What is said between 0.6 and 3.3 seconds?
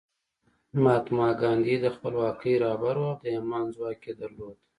مهاتما ګاندي د خپلواکۍ رهبر و او د